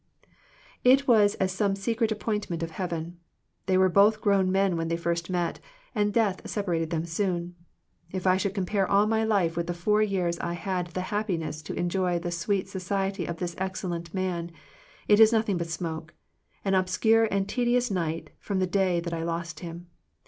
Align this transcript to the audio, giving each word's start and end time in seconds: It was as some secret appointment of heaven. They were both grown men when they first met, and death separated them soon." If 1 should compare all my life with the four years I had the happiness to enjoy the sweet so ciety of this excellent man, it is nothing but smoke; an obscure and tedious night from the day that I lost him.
It 0.83 1.07
was 1.07 1.35
as 1.35 1.51
some 1.51 1.75
secret 1.75 2.11
appointment 2.11 2.63
of 2.63 2.71
heaven. 2.71 3.19
They 3.67 3.77
were 3.77 3.87
both 3.87 4.19
grown 4.19 4.51
men 4.51 4.75
when 4.75 4.87
they 4.87 4.97
first 4.97 5.29
met, 5.29 5.59
and 5.93 6.11
death 6.11 6.41
separated 6.49 6.89
them 6.89 7.05
soon." 7.05 7.53
If 8.11 8.25
1 8.25 8.39
should 8.39 8.55
compare 8.55 8.89
all 8.89 9.05
my 9.05 9.23
life 9.23 9.55
with 9.55 9.67
the 9.67 9.75
four 9.75 10.01
years 10.01 10.39
I 10.39 10.53
had 10.53 10.87
the 10.87 11.01
happiness 11.13 11.61
to 11.61 11.75
enjoy 11.75 12.17
the 12.17 12.31
sweet 12.31 12.67
so 12.67 12.79
ciety 12.79 13.29
of 13.29 13.37
this 13.37 13.53
excellent 13.59 14.11
man, 14.11 14.49
it 15.07 15.19
is 15.19 15.31
nothing 15.31 15.57
but 15.59 15.69
smoke; 15.69 16.15
an 16.65 16.73
obscure 16.73 17.25
and 17.29 17.47
tedious 17.47 17.91
night 17.91 18.31
from 18.39 18.57
the 18.57 18.65
day 18.65 19.01
that 19.01 19.13
I 19.13 19.21
lost 19.21 19.59
him. 19.59 19.85